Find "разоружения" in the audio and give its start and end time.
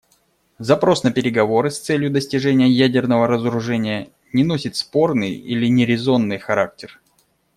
3.27-4.09